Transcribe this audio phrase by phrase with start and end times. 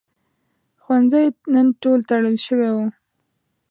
[0.83, 1.67] ښوونځی نن
[2.07, 2.77] تړل شوی و.